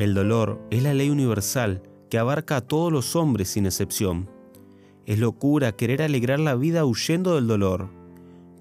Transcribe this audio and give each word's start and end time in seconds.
El 0.00 0.14
dolor 0.14 0.58
es 0.70 0.82
la 0.82 0.94
ley 0.94 1.10
universal 1.10 1.82
que 2.08 2.16
abarca 2.16 2.56
a 2.56 2.60
todos 2.62 2.90
los 2.90 3.16
hombres 3.16 3.50
sin 3.50 3.66
excepción. 3.66 4.30
Es 5.04 5.18
locura 5.18 5.72
querer 5.72 6.00
alegrar 6.00 6.40
la 6.40 6.54
vida 6.54 6.86
huyendo 6.86 7.34
del 7.34 7.46
dolor. 7.46 7.90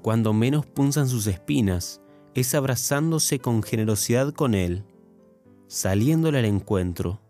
Cuando 0.01 0.33
menos 0.33 0.65
punzan 0.65 1.07
sus 1.07 1.27
espinas, 1.27 2.01
es 2.33 2.53
abrazándose 2.55 3.39
con 3.39 3.63
generosidad 3.63 4.33
con 4.33 4.53
él, 4.53 4.83
saliéndole 5.67 6.39
al 6.39 6.45
encuentro, 6.45 7.21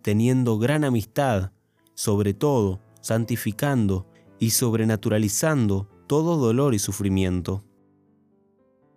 teniendo 0.00 0.58
gran 0.58 0.82
amistad, 0.82 1.52
sobre 1.92 2.32
todo 2.32 2.80
santificando 3.02 4.06
y 4.38 4.52
sobrenaturalizando 4.52 5.90
todo 6.06 6.38
dolor 6.38 6.72
y 6.72 6.78
sufrimiento. 6.78 7.62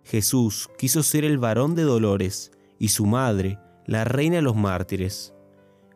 Jesús 0.02 0.70
quiso 0.78 1.02
ser 1.02 1.26
el 1.26 1.36
varón 1.36 1.74
de 1.74 1.82
dolores 1.82 2.52
y 2.78 2.88
su 2.88 3.04
madre 3.04 3.58
la 3.86 4.04
reina 4.04 4.36
de 4.36 4.42
los 4.42 4.56
mártires. 4.56 5.34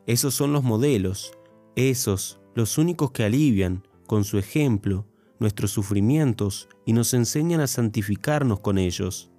Esos 0.07 0.35
son 0.35 0.53
los 0.53 0.63
modelos, 0.63 1.33
esos 1.77 2.41
los 2.55 2.79
únicos 2.79 3.11
que 3.11 3.25
alivian, 3.25 3.87
con 4.07 4.25
su 4.25 4.39
ejemplo, 4.39 5.07
nuestros 5.39 5.73
sufrimientos 5.73 6.69
y 6.87 6.93
nos 6.93 7.15
enseñan 7.15 7.61
a 7.61 7.67
santificarnos 7.67 8.61
con 8.61 8.79
ellos. 8.79 9.31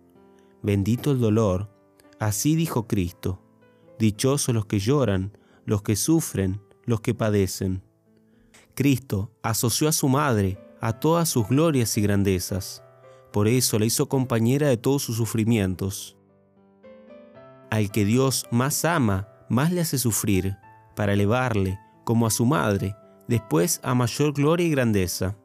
Bendito 0.62 1.12
el 1.12 1.20
dolor, 1.20 1.70
así 2.20 2.56
dijo 2.56 2.88
Cristo. 2.88 3.42
Dichosos 4.00 4.54
los 4.54 4.66
que 4.66 4.80
lloran, 4.80 5.38
los 5.66 5.82
que 5.82 5.96
sufren, 5.96 6.62
los 6.86 7.02
que 7.02 7.14
padecen. 7.14 7.82
Cristo 8.74 9.32
asoció 9.42 9.88
a 9.88 9.94
su 9.94 10.10
madre 10.10 10.60
a 10.82 11.00
todas 11.00 11.30
sus 11.30 11.48
glorias 11.48 11.98
y 11.98 12.02
grandezas. 12.02 12.84
Por 13.32 13.48
eso 13.48 13.80
la 13.80 13.86
hizo 13.86 14.08
compañera 14.08 14.68
de 14.68 14.78
todos 14.78 15.04
sus 15.04 15.18
sufrimientos. 15.18 16.18
Al 17.76 17.92
que 17.92 18.06
Dios 18.06 18.46
más 18.52 18.86
ama, 18.86 19.28
más 19.50 19.70
le 19.70 19.82
hace 19.82 19.98
sufrir, 19.98 20.56
para 20.96 21.12
elevarle, 21.12 21.78
como 22.06 22.26
a 22.26 22.30
su 22.30 22.46
madre, 22.46 22.96
después 23.28 23.82
a 23.84 23.94
mayor 23.94 24.32
gloria 24.32 24.66
y 24.66 24.70
grandeza. 24.70 25.36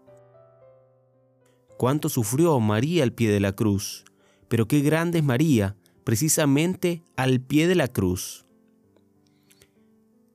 Cuánto 1.76 2.08
sufrió 2.08 2.60
María 2.60 3.02
al 3.02 3.12
pie 3.12 3.32
de 3.32 3.40
la 3.40 3.56
cruz, 3.56 4.04
pero 4.46 4.68
qué 4.68 4.78
grande 4.78 5.18
es 5.18 5.24
María, 5.24 5.74
precisamente 6.04 7.02
al 7.16 7.40
pie 7.40 7.66
de 7.66 7.74
la 7.74 7.88
cruz. 7.88 8.46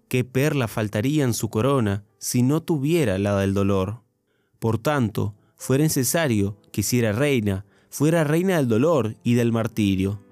Qué 0.09 0.25
perla 0.25 0.67
faltaría 0.67 1.23
en 1.23 1.33
su 1.33 1.49
corona 1.49 2.03
si 2.17 2.43
no 2.43 2.61
tuviera 2.61 3.17
la 3.19 3.37
del 3.37 3.53
dolor. 3.53 4.01
Por 4.59 4.79
tanto, 4.79 5.33
fue 5.55 5.77
necesario 5.77 6.57
que 6.73 6.83
si 6.83 6.99
era 6.99 7.13
reina, 7.13 7.63
fuera 7.89 8.25
reina 8.25 8.57
del 8.57 8.67
dolor 8.67 9.15
y 9.23 9.35
del 9.35 9.53
martirio. 9.53 10.24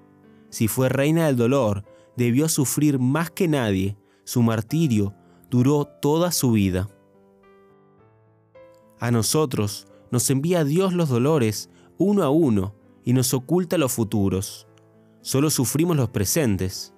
Si 0.54 0.68
fue 0.68 0.88
reina 0.88 1.26
del 1.26 1.34
dolor, 1.34 1.84
debió 2.16 2.48
sufrir 2.48 3.00
más 3.00 3.28
que 3.28 3.48
nadie. 3.48 3.96
Su 4.22 4.40
martirio 4.40 5.12
duró 5.50 5.84
toda 5.84 6.30
su 6.30 6.52
vida. 6.52 6.88
A 9.00 9.10
nosotros 9.10 9.88
nos 10.12 10.30
envía 10.30 10.62
Dios 10.62 10.92
los 10.94 11.08
dolores 11.08 11.70
uno 11.98 12.22
a 12.22 12.30
uno 12.30 12.76
y 13.02 13.14
nos 13.14 13.34
oculta 13.34 13.78
los 13.78 13.90
futuros. 13.90 14.68
Solo 15.22 15.50
sufrimos 15.50 15.96
los 15.96 16.10
presentes. 16.10 16.94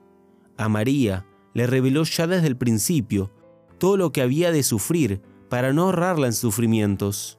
A 0.58 0.68
María 0.68 1.26
le 1.54 1.66
reveló 1.66 2.02
ya 2.02 2.26
desde 2.26 2.48
el 2.48 2.58
principio 2.58 3.32
todo 3.78 3.96
lo 3.96 4.12
que 4.12 4.20
había 4.20 4.52
de 4.52 4.64
sufrir 4.64 5.22
para 5.48 5.72
no 5.72 5.84
ahorrarla 5.84 6.26
en 6.26 6.34
sufrimientos, 6.34 7.38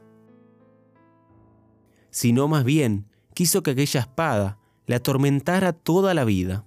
sino 2.10 2.48
más 2.48 2.64
bien 2.64 3.06
quiso 3.36 3.62
que 3.62 3.70
aquella 3.70 4.00
espada 4.00 4.58
le 4.88 4.96
atormentara 4.96 5.74
toda 5.74 6.14
la 6.14 6.24
vida. 6.26 6.66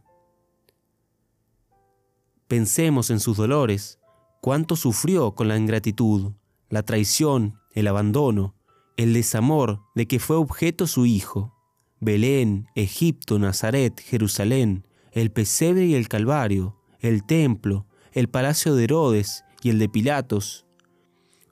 Pensemos 2.46 3.10
en 3.10 3.18
sus 3.18 3.36
dolores, 3.36 3.98
cuánto 4.40 4.76
sufrió 4.76 5.34
con 5.34 5.48
la 5.48 5.56
ingratitud, 5.56 6.32
la 6.68 6.82
traición, 6.82 7.58
el 7.72 7.88
abandono, 7.88 8.54
el 8.96 9.14
desamor 9.14 9.80
de 9.94 10.06
que 10.06 10.18
fue 10.18 10.36
objeto 10.36 10.86
su 10.86 11.06
hijo. 11.06 11.56
Belén, 12.00 12.66
Egipto, 12.74 13.38
Nazaret, 13.38 14.00
Jerusalén, 14.00 14.86
el 15.12 15.30
pesebre 15.30 15.86
y 15.86 15.94
el 15.94 16.08
Calvario, 16.08 16.78
el 17.00 17.24
templo, 17.24 17.86
el 18.12 18.28
palacio 18.28 18.74
de 18.74 18.84
Herodes 18.84 19.44
y 19.62 19.70
el 19.70 19.78
de 19.78 19.88
Pilatos. 19.88 20.66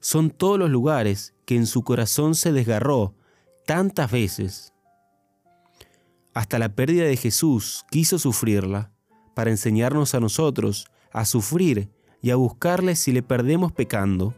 Son 0.00 0.30
todos 0.30 0.58
los 0.58 0.70
lugares 0.70 1.34
que 1.44 1.56
en 1.56 1.66
su 1.66 1.82
corazón 1.82 2.34
se 2.34 2.52
desgarró 2.52 3.14
tantas 3.66 4.10
veces. 4.10 4.72
Hasta 6.38 6.60
la 6.60 6.68
pérdida 6.68 7.02
de 7.02 7.16
Jesús 7.16 7.84
quiso 7.90 8.16
sufrirla, 8.16 8.92
para 9.34 9.50
enseñarnos 9.50 10.14
a 10.14 10.20
nosotros 10.20 10.86
a 11.10 11.24
sufrir 11.24 11.90
y 12.22 12.30
a 12.30 12.36
buscarle 12.36 12.94
si 12.94 13.10
le 13.10 13.24
perdemos 13.24 13.72
pecando. 13.72 14.36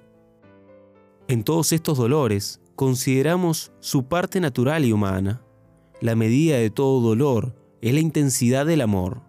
En 1.28 1.44
todos 1.44 1.74
estos 1.74 1.98
dolores 1.98 2.62
consideramos 2.74 3.70
su 3.80 4.04
parte 4.04 4.40
natural 4.40 4.86
y 4.86 4.92
humana. 4.92 5.42
La 6.00 6.16
medida 6.16 6.56
de 6.56 6.70
todo 6.70 7.06
dolor 7.06 7.54
es 7.82 7.92
la 7.92 8.00
intensidad 8.00 8.64
del 8.64 8.80
amor. 8.80 9.20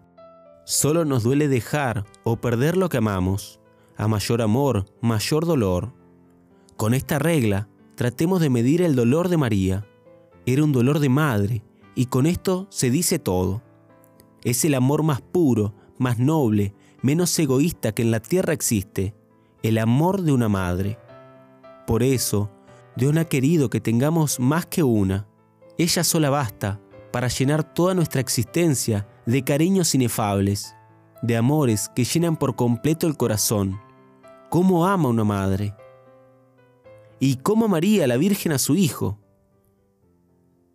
Solo 0.64 1.04
nos 1.04 1.24
duele 1.24 1.48
dejar 1.48 2.06
o 2.24 2.36
perder 2.36 2.78
lo 2.78 2.88
que 2.88 2.96
amamos. 2.96 3.60
A 3.98 4.08
mayor 4.08 4.40
amor, 4.40 4.86
mayor 5.02 5.44
dolor. 5.44 5.92
Con 6.78 6.94
esta 6.94 7.18
regla, 7.18 7.68
tratemos 7.96 8.40
de 8.40 8.48
medir 8.48 8.80
el 8.80 8.96
dolor 8.96 9.28
de 9.28 9.36
María. 9.36 9.86
Era 10.46 10.64
un 10.64 10.72
dolor 10.72 11.00
de 11.00 11.10
madre, 11.10 11.62
y 11.94 12.06
con 12.06 12.26
esto 12.26 12.66
se 12.70 12.90
dice 12.90 13.18
todo. 13.18 13.62
Es 14.44 14.64
el 14.64 14.74
amor 14.74 15.02
más 15.02 15.20
puro, 15.20 15.74
más 15.98 16.18
noble, 16.18 16.74
menos 17.02 17.38
egoísta 17.38 17.92
que 17.92 18.02
en 18.02 18.10
la 18.10 18.20
tierra 18.20 18.52
existe, 18.52 19.14
el 19.62 19.78
amor 19.78 20.22
de 20.22 20.32
una 20.32 20.48
madre. 20.48 20.98
Por 21.86 22.02
eso, 22.02 22.50
Dios 22.96 23.14
no 23.14 23.20
ha 23.20 23.24
querido 23.24 23.70
que 23.70 23.80
tengamos 23.80 24.40
más 24.40 24.66
que 24.66 24.82
una. 24.82 25.26
Ella 25.78 26.04
sola 26.04 26.30
basta 26.30 26.80
para 27.12 27.28
llenar 27.28 27.74
toda 27.74 27.94
nuestra 27.94 28.20
existencia 28.20 29.06
de 29.26 29.44
cariños 29.44 29.94
inefables, 29.94 30.74
de 31.22 31.36
amores 31.36 31.88
que 31.94 32.04
llenan 32.04 32.36
por 32.36 32.56
completo 32.56 33.06
el 33.06 33.16
corazón. 33.16 33.80
¿Cómo 34.50 34.86
ama 34.86 35.08
una 35.08 35.24
madre? 35.24 35.74
¿Y 37.20 37.36
cómo 37.36 37.66
amaría 37.66 38.06
la 38.06 38.16
Virgen 38.16 38.52
a 38.52 38.58
su 38.58 38.74
Hijo? 38.74 39.18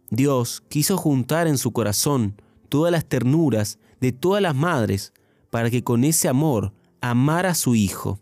Dios 0.10 0.64
quiso 0.70 0.98
juntar 0.98 1.48
en 1.48 1.58
su 1.58 1.72
corazón 1.72 2.42
todas 2.70 2.92
las 2.92 3.06
ternuras 3.06 3.80
de 4.00 4.12
todas 4.12 4.42
las 4.42 4.56
madres 4.56 5.14
para 5.50 5.70
que 5.70 5.84
con 5.84 6.04
ese 6.04 6.28
amor 6.28 6.74
amara 7.02 7.50
a 7.50 7.56
su 7.56 7.76
Hijo. 7.76 8.20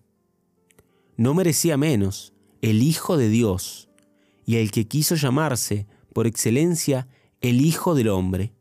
No 1.18 1.34
merecía 1.34 1.78
menos, 1.78 2.34
el 2.62 2.82
Hijo 2.82 3.18
de 3.18 3.30
Dios, 3.30 3.90
y 4.46 4.58
el 4.58 4.72
que 4.72 4.88
quiso 4.88 5.16
llamarse, 5.16 5.88
por 6.14 6.28
excelencia, 6.28 7.08
el 7.42 7.62
Hijo 7.62 7.96
del 7.96 8.10
Hombre. 8.10 8.54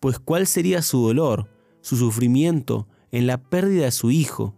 Pues 0.00 0.18
cuál 0.18 0.46
sería 0.46 0.82
su 0.82 1.06
dolor, 1.06 1.48
su 1.80 1.96
sufrimiento 1.96 2.88
en 3.10 3.26
la 3.26 3.38
pérdida 3.38 3.84
de 3.84 3.92
su 3.92 4.10
Hijo. 4.10 4.54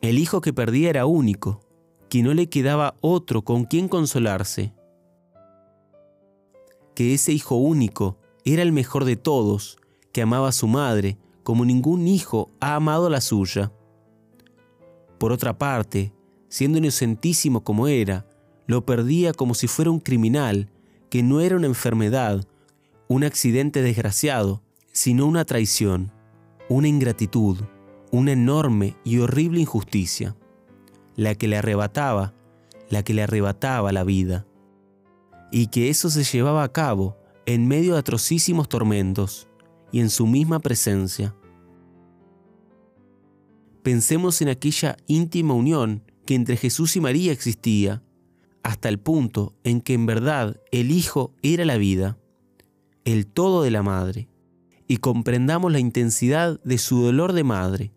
El 0.00 0.18
Hijo 0.18 0.40
que 0.40 0.52
perdía 0.52 0.90
era 0.90 1.06
único, 1.06 1.60
que 2.08 2.22
no 2.22 2.34
le 2.34 2.48
quedaba 2.48 2.96
otro 3.00 3.42
con 3.42 3.64
quien 3.64 3.88
consolarse. 3.88 4.72
Que 6.96 7.14
ese 7.14 7.30
Hijo 7.30 7.54
único 7.54 8.18
era 8.44 8.62
el 8.62 8.72
mejor 8.72 9.04
de 9.04 9.14
todos, 9.14 9.78
que 10.12 10.22
amaba 10.22 10.48
a 10.48 10.52
su 10.52 10.66
madre 10.66 11.18
como 11.46 11.64
ningún 11.64 12.08
hijo 12.08 12.50
ha 12.58 12.74
amado 12.74 13.06
a 13.06 13.10
la 13.10 13.20
suya. 13.20 13.70
Por 15.16 15.30
otra 15.30 15.56
parte, 15.56 16.12
siendo 16.48 16.78
inocentísimo 16.78 17.62
como 17.62 17.86
era, 17.86 18.26
lo 18.66 18.84
perdía 18.84 19.32
como 19.32 19.54
si 19.54 19.68
fuera 19.68 19.92
un 19.92 20.00
criminal, 20.00 20.72
que 21.08 21.22
no 21.22 21.40
era 21.40 21.54
una 21.54 21.68
enfermedad, 21.68 22.48
un 23.06 23.22
accidente 23.22 23.80
desgraciado, 23.80 24.60
sino 24.90 25.26
una 25.26 25.44
traición, 25.44 26.10
una 26.68 26.88
ingratitud, 26.88 27.58
una 28.10 28.32
enorme 28.32 28.96
y 29.04 29.18
horrible 29.18 29.60
injusticia, 29.60 30.34
la 31.14 31.36
que 31.36 31.46
le 31.46 31.58
arrebataba, 31.58 32.34
la 32.88 33.04
que 33.04 33.14
le 33.14 33.22
arrebataba 33.22 33.92
la 33.92 34.02
vida, 34.02 34.46
y 35.50 35.68
que 35.68 35.88
eso 35.88 36.10
se 36.10 36.24
llevaba 36.24 36.62
a 36.64 36.72
cabo 36.72 37.16
en 37.46 37.68
medio 37.68 37.94
de 37.94 38.00
atrocísimos 38.00 38.68
tormentos 38.68 39.48
y 39.92 40.00
en 40.00 40.10
su 40.10 40.26
misma 40.26 40.60
presencia. 40.60 41.34
Pensemos 43.82 44.42
en 44.42 44.48
aquella 44.48 44.96
íntima 45.06 45.54
unión 45.54 46.02
que 46.26 46.34
entre 46.34 46.56
Jesús 46.56 46.96
y 46.96 47.00
María 47.00 47.32
existía, 47.32 48.02
hasta 48.64 48.88
el 48.88 48.98
punto 48.98 49.54
en 49.62 49.80
que 49.80 49.94
en 49.94 50.06
verdad 50.06 50.60
el 50.72 50.90
Hijo 50.90 51.32
era 51.40 51.64
la 51.64 51.76
vida, 51.76 52.18
el 53.04 53.28
todo 53.28 53.62
de 53.62 53.70
la 53.70 53.84
Madre, 53.84 54.28
y 54.88 54.96
comprendamos 54.96 55.70
la 55.70 55.78
intensidad 55.78 56.60
de 56.64 56.78
su 56.78 57.00
dolor 57.02 57.32
de 57.32 57.44
madre. 57.44 57.92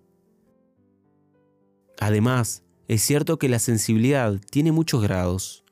Además, 1.99 2.63
es 2.87 3.01
cierto 3.01 3.37
que 3.37 3.49
la 3.49 3.59
sensibilidad 3.59 4.39
tiene 4.51 4.71
muchos 4.71 5.01
grados, 5.01 5.63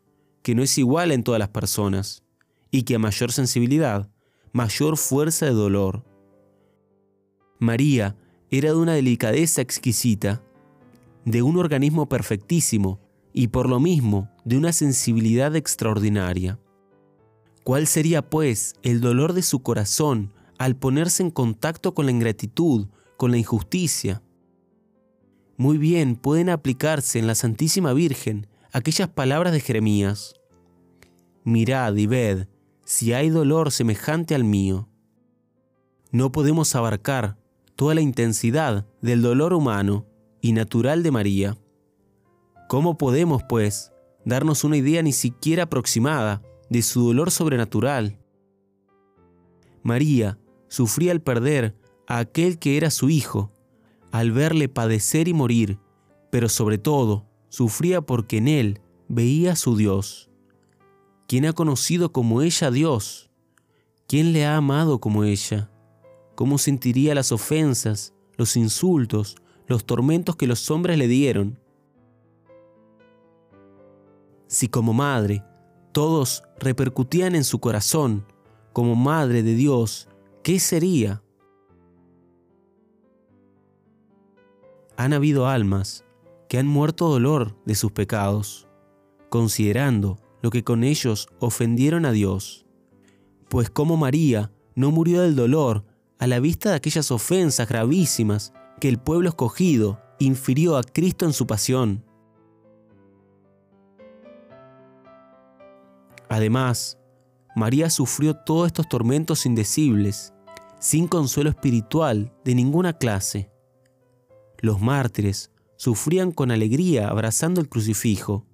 que 0.48 0.56
no 0.56 0.64
es 0.64 0.78
igual 0.78 1.12
en 1.12 1.24
todas 1.24 1.40
las 1.40 1.50
personas, 1.50 2.24
y 2.72 2.84
que 2.84 2.96
a 2.96 3.00
mayor 3.00 3.34
sensibilidad, 3.34 4.10
mayor 4.54 4.96
fuerza 4.96 5.46
de 5.46 5.52
dolor. 5.52 6.06
María 7.60 8.16
era 8.50 8.70
de 8.70 8.78
una 8.78 8.94
delicadeza 8.94 9.60
exquisita, 9.60 10.42
de 11.26 11.42
un 11.42 11.58
organismo 11.58 12.08
perfectísimo 12.08 13.02
y 13.34 13.50
por 13.50 13.68
lo 13.68 13.82
mismo 13.82 14.30
de 14.46 14.56
una 14.56 14.72
sensibilidad 14.72 15.54
extraordinaria. 15.58 16.58
¿Cuál 17.66 17.86
sería, 17.86 18.30
pues, 18.30 18.76
el 18.84 19.02
dolor 19.02 19.34
de 19.34 19.42
su 19.42 19.62
corazón 19.62 20.32
al 20.58 20.78
ponerse 20.78 21.24
en 21.24 21.32
contacto 21.32 21.94
con 21.94 22.06
la 22.06 22.14
ingratitud, 22.14 22.88
con 23.18 23.32
la 23.32 23.38
injusticia? 23.38 24.22
Muy 25.58 25.78
bien 25.78 26.16
pueden 26.16 26.48
aplicarse 26.48 27.20
en 27.20 27.28
la 27.28 27.36
Santísima 27.36 27.92
Virgen 27.92 28.48
aquellas 28.78 29.10
palabras 29.10 29.54
de 29.54 29.60
Jeremías. 29.60 30.36
Mirad 31.44 31.96
y 31.96 32.06
ved 32.06 32.48
si 32.86 33.12
hay 33.12 33.30
dolor 33.30 33.72
semejante 33.72 34.36
al 34.36 34.44
mío. 34.44 34.88
No 36.12 36.32
podemos 36.32 36.76
abarcar 36.76 37.40
toda 37.76 37.96
la 37.96 38.02
intensidad 38.02 38.86
del 39.02 39.24
dolor 39.24 39.54
humano 39.54 40.06
y 40.42 40.52
natural 40.52 41.02
de 41.02 41.10
María. 41.10 41.58
¿Cómo 42.70 43.00
podemos, 43.00 43.42
pues, 43.50 43.92
darnos 44.26 44.64
una 44.64 44.78
idea 44.78 45.02
ni 45.02 45.12
siquiera 45.12 45.64
aproximada 45.64 46.44
de 46.70 46.84
su 46.84 47.08
dolor 47.08 47.32
sobrenatural? 47.32 48.20
María 49.82 50.38
sufría 50.68 51.14
al 51.14 51.22
perder 51.22 51.76
a 52.08 52.20
aquel 52.20 52.60
que 52.60 52.78
era 52.78 52.92
su 52.92 53.10
hijo, 53.10 53.52
al 54.12 54.32
verle 54.32 54.70
padecer 54.70 55.28
y 55.28 55.34
morir, 55.34 55.80
pero 56.30 56.48
sobre 56.48 56.78
todo 56.78 57.27
sufría 57.50 58.02
porque 58.02 58.38
en 58.38 58.48
él 58.48 58.82
veía 59.08 59.54
a 59.54 59.56
su 59.56 59.76
Dios. 59.76 60.30
¿Quién 61.28 61.46
ha 61.46 61.54
conocido 61.54 62.12
como 62.12 62.42
ella 62.42 62.68
a 62.68 62.72
Dios? 62.72 63.30
¿Quién 64.08 64.34
le 64.34 64.46
ha 64.46 64.56
amado 64.56 65.00
como 65.00 65.24
ella? 65.24 65.70
¿Cómo 66.36 66.58
sentiría 66.58 67.16
las 67.16 67.32
ofensas, 67.32 68.14
los 68.38 68.56
insultos, 68.56 69.36
los 69.68 69.86
tormentos 69.86 70.36
que 70.36 70.48
los 70.48 70.70
hombres 70.72 70.98
le 70.98 71.08
dieron? 71.08 71.60
Si 74.48 74.70
como 74.70 74.94
madre 74.94 75.44
todos 75.92 76.44
repercutían 76.60 77.36
en 77.36 77.44
su 77.44 77.60
corazón, 77.60 78.26
como 78.72 78.96
madre 78.96 79.44
de 79.44 79.56
Dios, 79.56 80.08
¿qué 80.44 80.60
sería? 80.60 81.22
Han 84.96 85.14
habido 85.14 85.48
almas 85.48 86.06
que 86.48 86.58
han 86.58 86.68
muerto 86.68 87.10
dolor 87.10 87.58
de 87.66 87.76
sus 87.76 87.92
pecados, 87.92 88.68
considerando 89.30 90.20
lo 90.42 90.50
que 90.50 90.64
con 90.64 90.84
ellos 90.84 91.28
ofendieron 91.40 92.06
a 92.06 92.12
Dios. 92.12 92.66
Pues 93.50 93.70
como 93.70 93.98
María 93.98 94.52
no 94.76 94.92
murió 94.92 95.22
del 95.22 95.36
dolor 95.36 95.86
a 96.20 96.28
la 96.28 96.40
vista 96.40 96.70
de 96.70 96.76
aquellas 96.76 97.12
ofensas 97.12 97.68
gravísimas 97.68 98.54
que 98.80 98.90
el 98.90 99.00
pueblo 99.00 99.30
escogido 99.30 100.02
infirió 100.20 100.78
a 100.78 100.84
Cristo 100.84 101.26
en 101.26 101.34
su 101.34 101.48
pasión. 101.48 102.04
Además, 106.30 106.98
María 107.56 107.90
sufrió 107.90 108.36
todos 108.36 108.68
estos 108.68 108.88
tormentos 108.88 109.46
indecibles, 109.46 110.34
sin 110.80 111.08
consuelo 111.08 111.50
espiritual 111.50 112.34
de 112.44 112.54
ninguna 112.54 112.94
clase. 112.94 113.50
Los 114.60 114.80
mártires 114.82 115.52
sufrían 115.78 116.32
con 116.32 116.52
alegría 116.52 117.08
abrazando 117.08 117.62
el 117.62 117.70
crucifijo. 117.70 118.46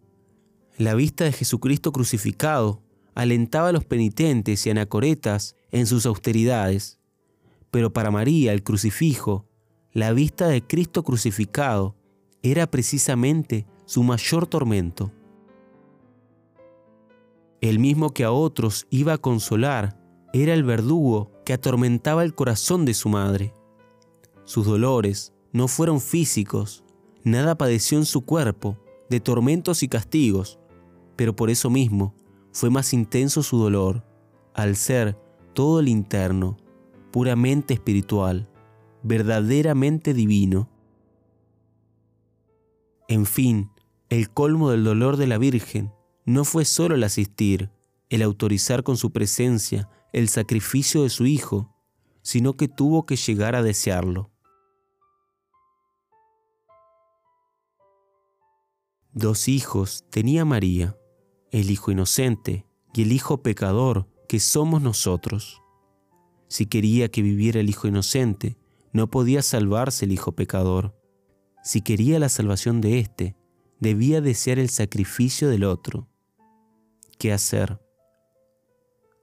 La 0.78 0.94
vista 0.94 1.24
de 1.24 1.32
Jesucristo 1.32 1.92
crucificado 1.92 2.82
alentaba 3.16 3.70
a 3.70 3.72
los 3.72 3.86
penitentes 3.86 4.66
y 4.66 4.70
anacoretas 4.70 5.56
en 5.72 5.88
sus 5.88 6.06
austeridades. 6.06 7.00
Pero 7.72 7.92
para 7.92 8.12
María 8.12 8.54
el 8.54 8.64
crucifijo, 8.64 9.48
la 9.92 10.14
vista 10.14 10.48
de 10.48 10.62
Cristo 10.62 11.04
crucificado, 11.04 11.96
era 12.42 12.70
precisamente 12.70 13.66
su 13.86 14.04
mayor 14.04 14.48
tormento. 14.48 15.12
El 17.62 17.80
mismo 17.80 18.10
que 18.10 18.26
a 18.26 18.32
otros 18.32 18.88
iba 18.90 19.14
a 19.14 19.18
consolar 19.18 19.98
era 20.34 20.54
el 20.54 20.64
verdugo 20.64 21.32
que 21.46 21.54
atormentaba 21.54 22.24
el 22.24 22.36
corazón 22.36 22.86
de 22.86 22.94
su 22.94 23.08
madre. 23.08 23.54
Sus 24.44 24.66
dolores 24.66 25.32
no 25.54 25.68
fueron 25.68 26.02
físicos, 26.02 26.84
nada 27.24 27.56
padeció 27.56 27.98
en 27.98 28.06
su 28.06 28.22
cuerpo 28.22 28.78
de 29.10 29.20
tormentos 29.20 29.84
y 29.84 29.88
castigos, 29.88 30.60
pero 31.16 31.36
por 31.36 31.50
eso 31.50 31.70
mismo 31.70 32.16
fue 32.52 32.70
más 32.70 32.94
intenso 32.94 33.44
su 33.44 33.58
dolor, 33.58 34.04
al 34.54 34.76
ser 34.76 35.18
todo 35.54 35.80
el 35.80 35.88
interno, 35.88 36.58
puramente 37.12 37.74
espiritual, 37.74 38.50
verdaderamente 39.04 40.14
divino. 40.14 40.70
En 43.08 43.26
fin, 43.26 43.72
el 44.10 44.30
colmo 44.30 44.72
del 44.72 44.84
dolor 44.84 45.18
de 45.18 45.28
la 45.28 45.38
Virgen 45.38 45.92
no 46.26 46.46
fue 46.46 46.66
solo 46.66 46.96
el 46.96 47.04
asistir, 47.04 47.72
el 48.10 48.22
autorizar 48.22 48.84
con 48.84 48.98
su 48.98 49.12
presencia 49.12 49.90
el 50.14 50.30
sacrificio 50.30 51.04
de 51.04 51.10
su 51.10 51.26
Hijo, 51.26 51.76
sino 52.22 52.54
que 52.54 52.68
tuvo 52.68 53.06
que 53.06 53.16
llegar 53.16 53.56
a 53.56 53.64
desearlo. 53.64 54.32
Dos 59.16 59.48
hijos 59.48 60.06
tenía 60.10 60.44
María, 60.44 60.98
el 61.52 61.70
Hijo 61.70 61.92
inocente 61.92 62.66
y 62.96 63.04
el 63.04 63.12
Hijo 63.12 63.44
pecador 63.44 64.08
que 64.28 64.40
somos 64.40 64.82
nosotros. 64.82 65.62
Si 66.48 66.66
quería 66.66 67.12
que 67.12 67.22
viviera 67.22 67.60
el 67.60 67.70
Hijo 67.70 67.88
inocente, 67.88 68.58
no 68.92 69.12
podía 69.12 69.44
salvarse 69.44 70.06
el 70.06 70.14
Hijo 70.14 70.32
pecador. 70.32 70.96
Si 71.64 71.82
quería 71.82 72.18
la 72.18 72.28
salvación 72.28 72.82
de 72.82 72.98
éste, 72.98 73.36
debía 73.80 74.20
desear 74.20 74.58
el 74.58 74.70
sacrificio 74.70 75.48
del 75.48 75.66
otro. 75.66 76.08
¿Qué 77.20 77.32
hacer? 77.32 77.80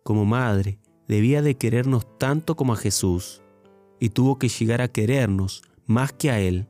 Como 0.04 0.24
madre, 0.24 0.78
debía 1.08 1.42
de 1.42 1.56
querernos 1.56 2.06
tanto 2.16 2.54
como 2.54 2.74
a 2.74 2.76
Jesús, 2.76 3.42
y 3.98 4.10
tuvo 4.10 4.38
que 4.38 4.48
llegar 4.48 4.82
a 4.82 4.88
querernos 4.88 5.62
más 5.86 6.12
que 6.12 6.30
a 6.30 6.38
Él, 6.38 6.68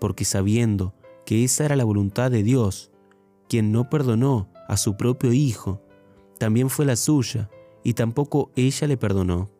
porque 0.00 0.24
sabiendo 0.24 0.94
que 1.26 1.44
esa 1.44 1.64
era 1.64 1.76
la 1.76 1.84
voluntad 1.84 2.30
de 2.30 2.44
Dios, 2.44 2.92
quien 3.48 3.72
no 3.72 3.90
perdonó 3.90 4.48
a 4.68 4.76
su 4.76 4.96
propio 4.96 5.32
Hijo, 5.32 5.82
también 6.38 6.70
fue 6.70 6.86
la 6.86 6.96
suya, 6.96 7.50
y 7.82 7.94
tampoco 7.94 8.50
ella 8.56 8.86
le 8.86 8.96
perdonó. 8.96 9.50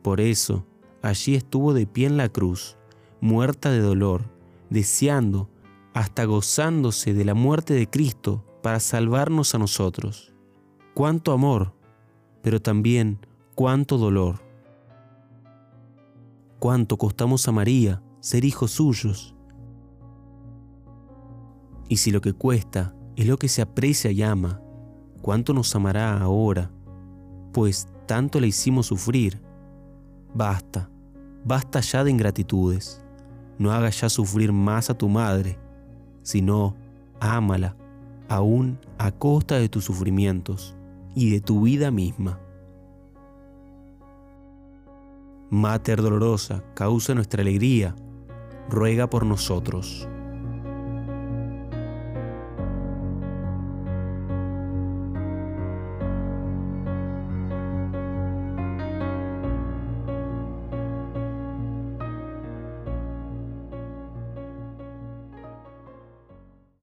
Por 0.00 0.20
eso, 0.20 0.64
allí 1.02 1.34
estuvo 1.34 1.74
de 1.74 1.86
pie 1.86 2.06
en 2.06 2.16
la 2.16 2.28
cruz, 2.28 2.76
muerta 3.20 3.70
de 3.70 3.80
dolor, 3.80 4.22
deseando, 4.70 5.50
hasta 5.92 6.24
gozándose 6.24 7.14
de 7.14 7.24
la 7.24 7.34
muerte 7.34 7.74
de 7.74 7.90
Cristo 7.90 8.44
para 8.62 8.78
salvarnos 8.78 9.54
a 9.56 9.58
nosotros. 9.58 10.32
Cuánto 10.94 11.32
amor, 11.32 11.74
pero 12.42 12.62
también 12.62 13.18
cuánto 13.56 13.98
dolor. 13.98 14.40
Cuánto 16.60 16.96
costamos 16.96 17.48
a 17.48 17.52
María 17.52 18.02
ser 18.20 18.44
hijos 18.44 18.72
suyos 18.72 19.34
y 21.90 21.96
si 21.96 22.12
lo 22.12 22.20
que 22.20 22.32
cuesta 22.32 22.94
es 23.16 23.26
lo 23.26 23.36
que 23.36 23.48
se 23.48 23.62
aprecia 23.62 24.12
y 24.12 24.22
ama, 24.22 24.62
¿cuánto 25.22 25.52
nos 25.52 25.74
amará 25.74 26.20
ahora? 26.20 26.70
Pues 27.52 27.88
tanto 28.06 28.38
le 28.38 28.46
hicimos 28.46 28.86
sufrir. 28.86 29.42
Basta, 30.32 30.88
basta 31.44 31.80
ya 31.80 32.04
de 32.04 32.12
ingratitudes. 32.12 33.04
No 33.58 33.72
hagas 33.72 34.00
ya 34.00 34.08
sufrir 34.08 34.52
más 34.52 34.88
a 34.88 34.94
tu 34.94 35.08
madre, 35.08 35.58
sino 36.22 36.76
ámala, 37.18 37.76
aún 38.28 38.78
a 38.96 39.10
costa 39.10 39.56
de 39.56 39.68
tus 39.68 39.84
sufrimientos 39.84 40.76
y 41.16 41.30
de 41.30 41.40
tu 41.40 41.62
vida 41.62 41.90
misma. 41.90 42.38
Mater 45.50 46.00
dolorosa, 46.00 46.62
causa 46.74 47.16
nuestra 47.16 47.42
alegría, 47.42 47.96
ruega 48.68 49.10
por 49.10 49.26
nosotros. 49.26 50.08